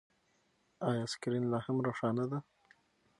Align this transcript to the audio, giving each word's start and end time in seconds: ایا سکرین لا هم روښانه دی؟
ایا 0.87 1.05
سکرین 1.11 1.43
لا 1.51 1.59
هم 1.65 1.77
روښانه 1.85 2.23
دی؟ 2.31 2.39